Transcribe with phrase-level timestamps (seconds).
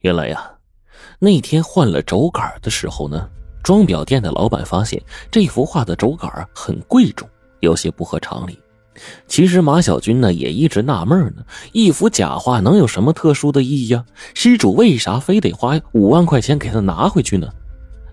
[0.00, 0.48] 原来呀，
[1.18, 3.28] 那天换了轴杆的时候呢，
[3.64, 7.28] 装裱店的老板发现这幅画的轴杆很贵重，
[7.58, 8.56] 有些不合常理。
[9.26, 14.04] 其实马小军呢也一直纳闷呢，一幅假画能有什么特殊的意义呀？
[14.34, 17.48] 失主为啥非得花五万块钱给他拿回去呢？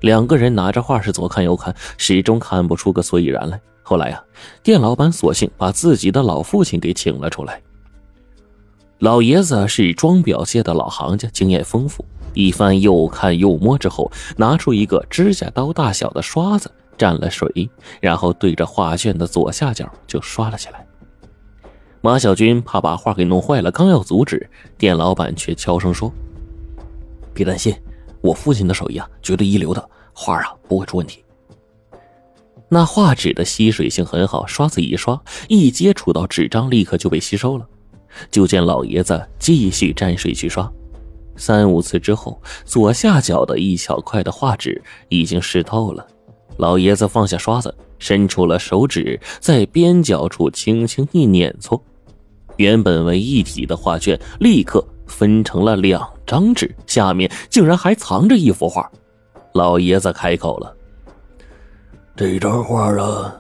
[0.02, 3.62] 两个人拿着画是左看右看，始终看不出个所以然来。
[3.84, 4.24] 后来呀，
[4.64, 7.62] 店老板索性把自己的老父亲给请了出来。
[9.00, 12.06] 老爷子是装裱界的老行家，经验丰富。
[12.34, 17.70] 一番又看又摸之后，拿出一个指甲刀大小的刷子，蘸了水，
[18.00, 20.86] 然后对着画卷的左下角就刷了起来。
[22.00, 26.12] 马小军怕把画给弄坏了，刚要阻止，店老板却悄声说
[27.34, 27.76] ：“别担心，
[28.22, 31.24] 我父亲的手艺啊，绝对一流的，画啊不会出问题。”
[32.70, 37.68] 那画纸的吸水性很好，刷子一刷，一接触到纸张，立刻就被吸收了。
[38.32, 40.72] 就见老爷子继续沾水去刷，
[41.36, 46.06] 三五次之后，左下角的一小块的画纸已经湿透了。
[46.58, 51.82] 老爷子放下刷子，伸出了手指，在边角处轻轻一捻搓，
[52.58, 58.90] 原本为一体的画卷立刻分成了两张纸，下面竟然还藏着一幅画。
[59.54, 60.76] 老爷子开口了
[62.16, 63.36] ：“这张画啊。”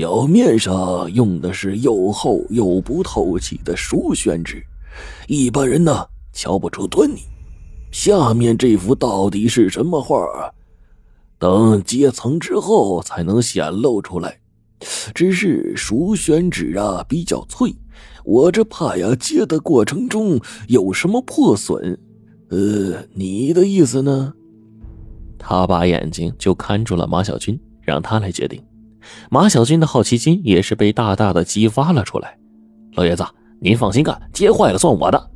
[0.00, 4.64] 表面上用的是又厚又不透气的熟宣纸，
[5.28, 7.18] 一般人呢瞧不出端倪。
[7.92, 10.16] 下面这幅到底是什么画？
[11.38, 14.40] 等揭层之后才能显露出来。
[15.14, 17.70] 只是熟宣纸啊比较脆，
[18.24, 22.00] 我这怕呀揭的过程中有什么破损。
[22.48, 24.32] 呃，你的意思呢？
[25.38, 28.64] 他把眼睛就看住了马小军，让他来决定。
[29.30, 32.36] 马小军的好奇心也是被大大的激发了出来。
[32.94, 33.24] 老爷子，
[33.60, 35.30] 您放心干，接坏了算我的。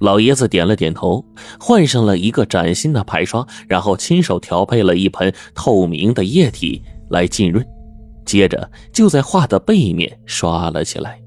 [0.00, 1.24] 老爷子点了点头，
[1.58, 7.66] 换上了一个崭新的排刷，然后亲手调配了一盆透明的液体来浸润，
[8.24, 11.20] 接着就在画的背面刷了起来。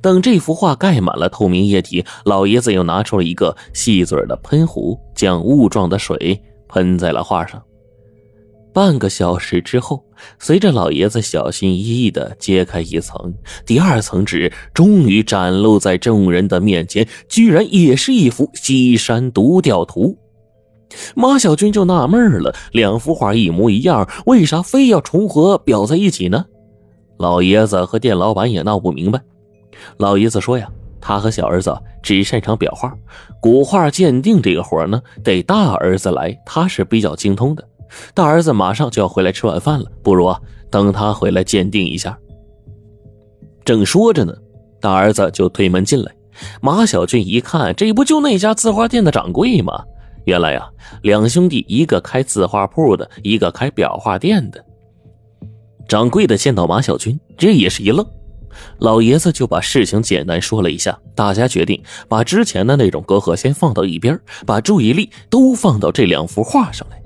[0.00, 7.62] 等这幅画盖满了透明液体，老爷子又拿出了一个细嘴的喷壶，将雾状的水喷在了画上。
[8.76, 10.04] 半个小时之后，
[10.38, 13.32] 随着老爷子小心翼翼地揭开一层，
[13.64, 20.14] 第二层纸终于展露在众人的面前，居然也是一幅西山独钓图。
[21.14, 26.44] 马小军就纳闷了：两幅画一模一样，为啥非要重合裱在一起呢？
[27.16, 29.18] 老爷子和店老板也闹不明白。
[29.96, 30.70] 老爷子说呀，
[31.00, 32.94] 他和小儿子只擅长裱画，
[33.40, 37.66] 古画鉴定这个活呢，得大儿子来，他是比较精通的。
[38.14, 42.18] 大儿子马上就要回来吃晚饭了，不如啊，等他回来鉴定一下。
[43.64, 44.34] 正说着呢，
[44.80, 46.12] 大儿子就推门进来。
[46.60, 49.84] 马小军一看，这不就那家字画店的掌柜吗？
[50.24, 50.68] 原来呀，
[51.02, 54.64] 两兄弟一个开字画铺的，一个开裱画店的。
[55.88, 58.04] 掌柜的见到马小军，这也是一愣。
[58.78, 67.00] 老爷子就把事情简单说了一下，大家决定把之前的那种隔阂先放到一边，把注意力都放到这两幅画上来。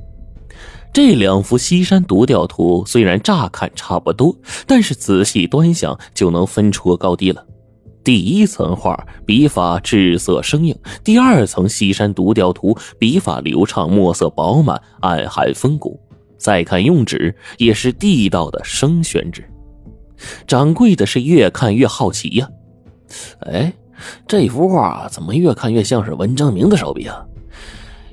[0.92, 4.36] 这两幅西山独钓图虽然乍看差不多，
[4.66, 7.46] 但是仔细端详就能分出个高低了。
[8.02, 16.00] 第一层画笔法质色生硬，第二层西山独钓图笔法流畅，墨色饱满，暗含风骨。
[16.36, 19.44] 再看用纸，也是地道的生宣纸。
[20.46, 22.48] 掌柜的是越看越好奇呀，
[23.40, 23.72] 哎，
[24.26, 27.22] 这幅画怎么越看越像是文征明的手笔啊？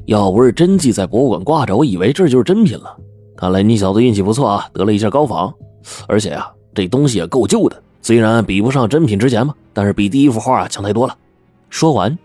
[0.07, 2.95] 要不是真迹在博物馆挂着，我以为这就是真品了。
[3.35, 5.53] 看来你小子运气不错啊，得了一件高仿。
[6.07, 11.17] 而且呀，这东西也够旧的，虽然比不上真品值钱吧，但是比第一幅画强太多了。
[11.69, 12.17] 说完，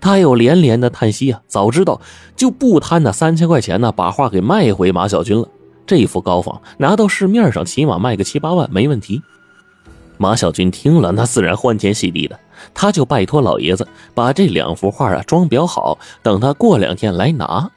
[0.00, 2.00] 他又连连的叹息啊，早知道
[2.36, 5.48] 就不贪那三千块钱呢，把画给卖回马小军了。
[5.84, 9.20] 这幅高仿拿到市面上，起码卖个七八万没问题。
[10.16, 12.38] 马小军听了，那自然欢天喜地的。
[12.72, 17.70] 他就拜托老爷子把这两幅画啊装裱好，等他过两天来拿。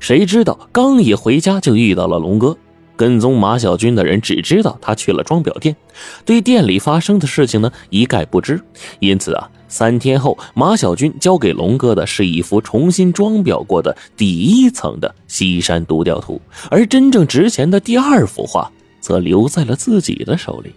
[0.00, 2.56] 谁知道刚一回家就遇到了龙哥。
[2.96, 5.74] 跟踪马小军的人只知道他去了装裱店，
[6.24, 8.62] 对店里发生的事情呢一概不知。
[9.00, 16.40] 因此啊，三天后马小军交给龙哥的是一幅重新装裱过的第一层的西山独钓图，
[16.70, 18.70] 而真正值钱的第二幅画
[19.00, 20.72] 则留在了自己的手里。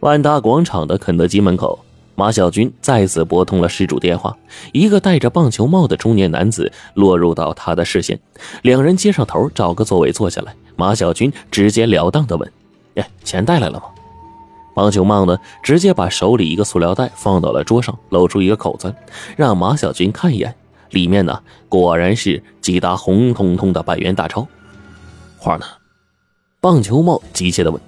[0.00, 1.78] 万达广场的肯德基门口。
[2.16, 4.36] 马小军再次拨通了失主电话，
[4.72, 8.20] 一个戴着棒球帽的中年男子落入到他的视线。
[8.60, 10.54] 两人接上头，找个座位坐下来。
[10.76, 12.52] 马小军直截了当的问
[12.96, 13.84] ：“哎，钱带来了吗？”
[14.74, 18.94] 棒球帽呢，直接把手里一个塑料袋放到了桌上，露出一个口子，
[19.36, 20.54] 让马小军看一眼。
[20.90, 24.46] 里面呢果然是几沓红彤彤的百元大钞。
[25.38, 25.64] 花呢？
[26.60, 27.80] 棒球帽急切的问。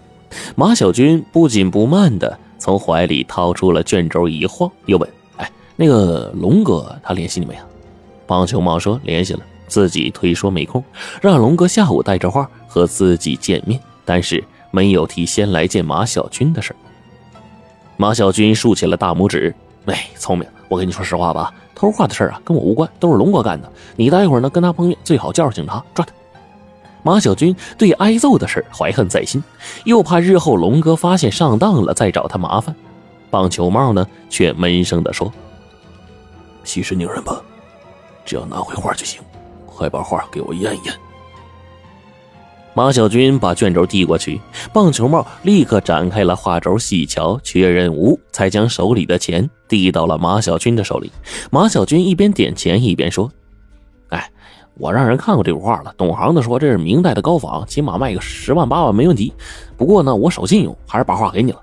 [0.54, 5.08] 马小军不紧不慢的从怀里掏出了卷轴，一晃，又问
[5.38, 7.62] ：“哎，那个龙哥他联系你没有？”
[8.26, 10.82] 棒球帽说：“联系了，自己推说没空，
[11.20, 16.74] 让龙哥下午带着画和自己见面，但是没有提先来见马小军的事
[17.96, 19.54] 马小军竖起了大拇指
[19.86, 20.48] ：“哎，聪明！
[20.68, 23.70] 我跟你说实话吧，偷画的事啊，跟我无关，都是龙哥干的。
[23.96, 26.12] 你待会儿呢跟他碰面，最好叫上警察抓他。”
[27.02, 29.42] 马小军对挨揍的事怀恨在心，
[29.84, 32.74] 又怕日后龙哥发现上当了再找他麻烦。
[33.30, 35.32] 棒球帽呢，却闷声的说
[36.64, 37.42] ：“息事宁人吧，
[38.24, 39.20] 只要拿回画就行，
[39.66, 40.94] 快把画给我验一验。”
[42.74, 44.40] 马小军把卷轴递过去，
[44.72, 51.10] 棒球帽立刻展开了画轴细瞧，确认无，才将手里的钱递到了马小军的手里。
[51.50, 53.30] 马小军一边点钱一边说。
[54.78, 59.32] 我让人看过这幅画了，懂行的说这是明代的高仿，起码卖个十万八万没问题。
[59.76, 61.60] 不过呢，我守信用，还是把画给你了。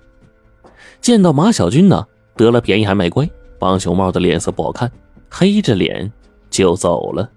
[1.02, 3.28] 见到马小军呢，得了便宜还卖乖，
[3.58, 4.92] 帮熊帽的脸色不好看，
[5.30, 6.12] 黑着脸
[6.50, 7.30] 就走了。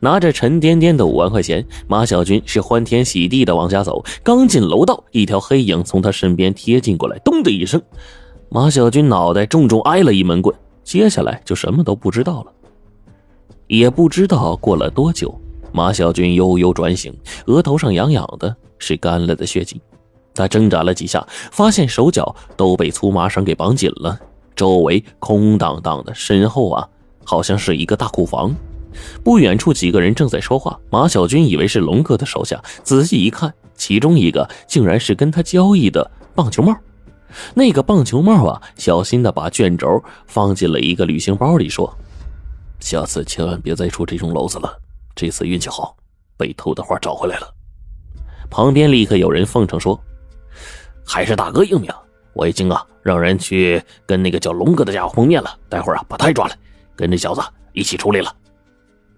[0.00, 4.04] 拿着沉甸甸的五万块钱，马小军是欢天喜地的往家走。
[4.22, 7.82] 刚进楼道，一条黑影从他身边贴近过来，咚的一声，
[8.48, 12.52] 马小军脑袋重重挨了一闷棍，接下来就什么都不知道了。
[13.68, 15.38] 也不知道过了多久，
[15.72, 17.14] 马小军悠悠转醒，
[17.46, 19.80] 额头上痒痒的是干了的血迹。
[20.34, 24.18] 他挣扎了几下，发现手脚都被粗麻绳给绑紧了，
[24.56, 26.88] 周围空荡荡的，身后啊，
[27.24, 28.54] 好像是一个大库房。
[29.22, 36.74] 不远处几个人正在说话，马小军以为是龙哥的手下，仔细一看，其中一个竟然是跟他交易的棒球帽。
[37.52, 41.94] 那个棒球帽啊，小心的把卷轴放进了一个旅行包里，说。
[42.80, 44.80] 下次千万别再出这种篓子了。
[45.14, 45.96] 这次运气好，
[46.36, 47.54] 被偷的画找回来了。
[48.48, 50.00] 旁边立刻有人奉承说
[51.04, 51.92] ：“还是大哥英明，
[52.32, 56.56] 我已经啊让人去跟那个叫龙哥的家伙碰面了，待会儿啊把他也抓来，
[56.94, 57.42] 跟这小子
[57.72, 58.34] 一起处理了。”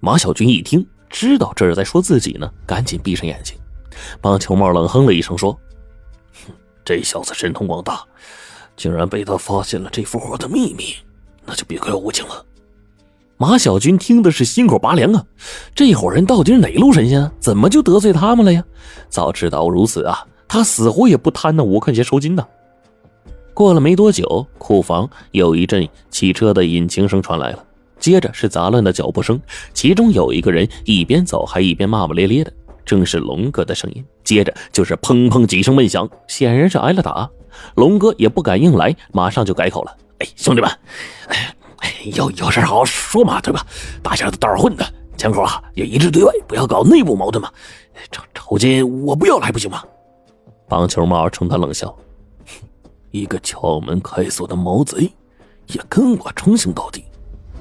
[0.01, 3.57] 马小军一听，知道这是在说自己呢，赶紧闭上眼睛。
[4.21, 5.53] 棒球帽冷哼了一声说
[6.47, 6.53] ：“哼，
[6.85, 8.03] 这小子神通广大，
[8.75, 10.97] 竟然被他发现了这幅画的秘密，
[11.45, 12.45] 那就别怪我无情了。”
[13.41, 15.25] 马小军听的是心口拔凉啊！
[15.75, 17.33] 这伙人到底是哪路神仙啊？
[17.41, 18.63] 怎么就得罪他们了呀？
[19.09, 22.47] 早知道如此啊，他死活也不贪那五块钱赎金呢。
[23.55, 27.65] 过了没多久，库房有一阵汽车的引擎声传来了，
[27.99, 29.41] 接着是杂乱的脚步声，
[29.73, 32.53] 其中有一个人一边走还一边骂骂咧咧的，
[32.85, 34.05] 正是龙哥的声音。
[34.23, 37.31] 接着就是砰砰几声闷响，显然是挨了打。
[37.77, 40.71] 龙哥也不敢硬来，马上就改口了：“哎，兄弟们，
[41.29, 41.55] 哎。”
[42.05, 43.67] 有有事好好说嘛，对吧？
[44.03, 44.85] 大家都道上混的，
[45.17, 47.51] 前口啊要一致对外，不要搞内部矛盾嘛。
[48.11, 49.83] 酬酬金我不要了还不行吗？
[50.69, 51.95] 棒球帽冲他冷笑
[53.11, 55.13] ：“一个敲门开锁的毛贼，
[55.67, 57.05] 也跟我称兄道弟。”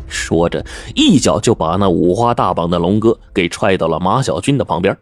[0.07, 0.65] 说着，
[0.95, 4.95] 一脚就把那五花大绑的龙哥给踹到了马小军的旁边。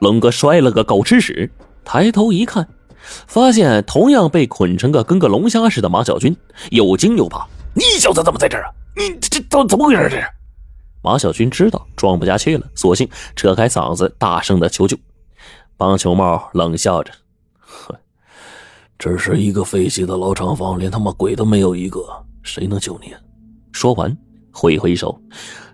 [0.00, 1.50] 龙哥摔了个狗吃屎，
[1.84, 2.68] 抬头一看，
[3.26, 6.36] 发现同样被捆成个跟个龙虾似的马小军，
[6.70, 7.46] 又惊又怕。
[7.74, 8.70] 你小子怎么在这儿啊？
[8.96, 10.08] 你这这怎怎么回事？
[10.08, 10.26] 这是
[11.02, 14.96] 马小军知道装不下去了，索性扯开嗓子大声的求救。
[15.76, 17.12] 棒球帽冷笑着
[17.58, 17.94] ：“哼，
[18.96, 22.00] 这是一个废弃的老厂房，连他妈鬼都没有一个，
[22.42, 23.12] 谁能救你？”
[23.72, 24.16] 说完，
[24.52, 25.20] 挥挥手，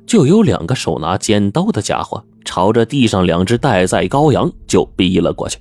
[0.06, 5.58] 就有两个手拿尖刀的家伙朝着地上两只待宰羔羊就逼了过去。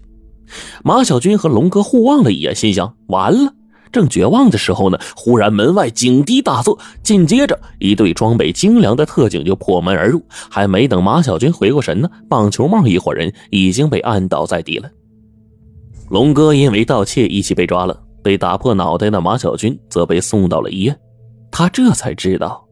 [0.83, 3.53] 马小军和龙哥互望了一眼，心想：完了。
[3.91, 10.23] 正绝望的时候呢，忽然门外警笛大作，紧接着一队装备精良的特警就破门而入。
[10.49, 14.89] 还没等马小军回过神呢，棒球帽一伙人已经被按倒在地了。
[16.09, 20.99] 龙哥因为盗窃一起被抓了，被打破脑袋的马小军则被送到了医院。
[21.51, 22.63] 他这才知道，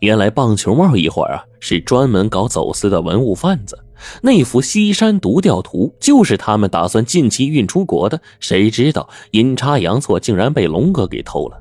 [0.00, 3.78] 原来棒球帽一伙啊是专门搞走私的文物贩子。
[4.22, 11.60] 那幅西山独钓图就是他们打算近期运出国的，谁知道阴差阳错，竟然被龙哥给偷了。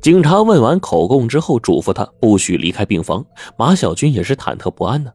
[0.00, 3.24] 警察问完口供之后，嘱咐他不许离开病房。
[3.56, 5.10] 马小军也是忐忑不安呢，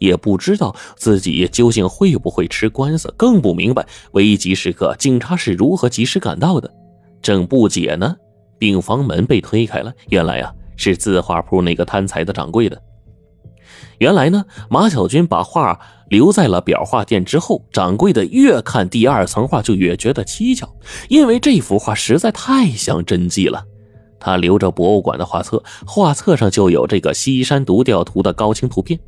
[0.00, 6.68] 也不知道自己究竟会不会吃官司，更不明白危急时刻警察是如何及时赶到的。
[7.22, 8.16] 正不解呢，
[8.58, 12.82] 病房门被推开了，原来啊是字画铺那个贪财的掌柜的。
[13.98, 20.68] 原来呢，马小军把画留在了裱画店之后，掌柜的越看第二层画就越觉得蹊跷，
[21.08, 23.64] 因为这幅画实在太像真迹了。
[24.18, 28.98] 他留着博物馆的画册，画册上就有这个西山独钓图的高清图片。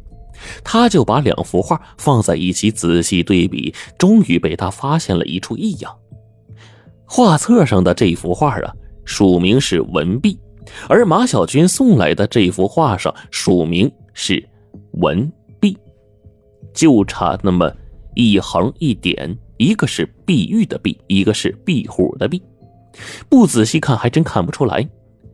[0.64, 5.94] 他就把两幅画放在一起仔细对比，终于被他发现了一处异样。
[7.04, 8.72] 画册上的这幅画啊，
[9.04, 10.36] 署名是文璧，
[10.88, 14.44] 而马小军送来的这幅画上署名是
[14.98, 15.76] 文璧，
[16.72, 17.72] 就差那么
[18.14, 22.42] 一横一点，一个是碧玉的碧，一个是壁虎的壁。
[23.28, 24.88] 不仔细看还真看不出来。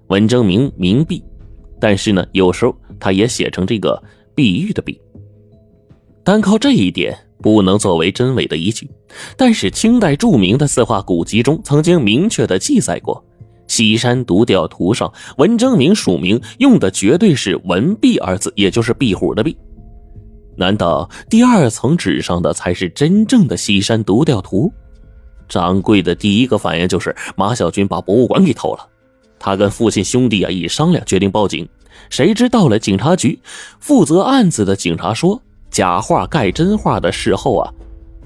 [0.09, 1.23] 文征明名碧，
[1.79, 4.03] 但是呢，有时候他也写成这个。
[4.33, 4.99] 碧玉的碧，
[6.25, 8.89] 单靠这一点不能作为真伪的依据。
[9.37, 13.23] 但是清代著名的字画古籍中曾经明确的记载过，
[13.71, 19.57] 西山独钓图上文征明署名用的绝对是文壁二字，也就是壁虎的壁。
[20.57, 24.71] 难道第二层纸上的才是真正的西山独钓图？
[25.49, 28.85] 掌柜的第一个反应就是马小军把博物馆给偷了。
[29.39, 31.67] 他跟父亲兄弟啊一商量，决定报警。
[32.09, 33.39] 谁知到了警察局，
[33.79, 37.73] 负责案子的警察说，假画盖真画的事后啊，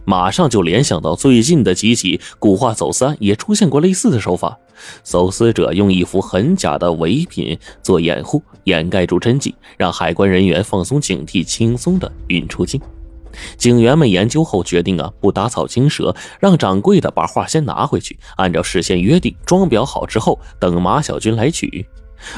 [0.04, 4.58] 马上就联想到最近的几起古画走私案也出现过类似的手法，
[5.02, 12.80] 走私者用一幅很假的伪品做掩护，掩盖住真迹，让海关人员放松警惕，轻松的运出境。
[13.56, 21.84] 警员们研究后决定啊，不打草惊蛇，让掌柜的把画先拿回去，按照事先约定装裱好之后，等马小军来取。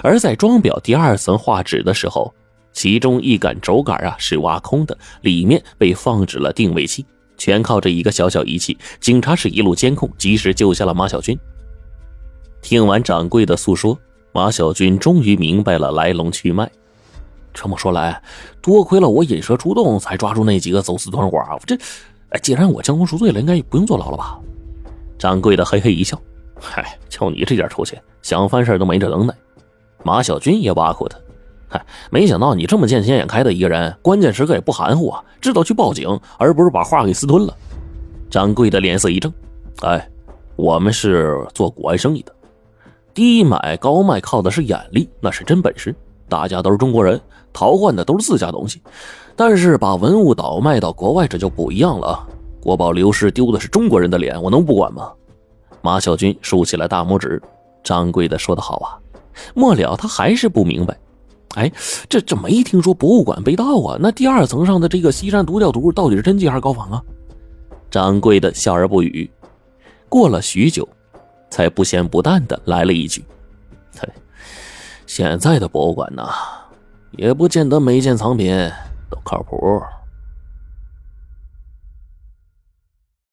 [0.03, 2.33] 而在装裱第二层画纸的时候，
[2.73, 7.05] 其中一杆轴杆啊是挖空的，里面被放置了定位器。
[7.37, 11.39] 全靠这一个小小仪器，警察是一路监控，及时救下了马小军。
[12.63, 13.99] 听完掌柜的诉说，
[14.33, 16.71] 马小军终于明白了来龙去脉。
[17.55, 18.23] 这么说来，
[18.61, 21.41] 多亏了我引蛇出洞，才抓住那几个走私团伙。
[21.67, 21.77] 这，
[22.43, 24.39] 既然我将功赎罪了，应该也不用坐牢了吧？
[25.19, 26.21] 掌柜的嘿嘿一笑
[26.61, 29.35] ：“嗨，就你这点出息，想翻事都没这能耐。”
[30.05, 31.19] 马小军也挖苦他
[31.69, 37.55] ：“嗨，没想到你这么见钱眼开的一个人，关键时刻也不含糊啊，知道去报警，而不是把画给私吞了。”
[38.31, 39.33] 掌柜的脸色一正
[39.83, 40.09] ：“哎，
[40.57, 42.33] 我们是做古玩生意的，
[43.15, 45.95] 低买高卖靠的是眼力，那是真本事。
[46.29, 47.21] 大家都是中国人，
[47.53, 48.83] 淘换的都是自家东西，
[49.37, 52.27] 但是把文物倒卖到国外，这就不一样了！
[52.61, 55.13] 国宝流失，丢的是中国人的脸，我能不管吗？”
[55.83, 57.41] 马小军竖起了大拇指
[57.85, 58.99] ：“掌柜的说的好啊。”
[59.55, 60.99] 末了，他还是不明白，
[61.57, 61.73] 哎，
[62.09, 63.97] 这这没听说博物馆被盗啊？
[63.99, 67.03] 那第二层上的这个西山独钓图到底是真迹还是高仿啊？
[67.91, 69.31] 掌柜的笑而不语。
[70.09, 70.87] 过了许久，
[71.51, 73.25] 才不咸不淡的来了一句
[73.99, 74.07] ：“嘿，
[75.07, 76.29] 现在的博物馆呢，
[77.13, 78.55] 也不见得每一件藏品
[79.11, 79.57] 都靠谱。”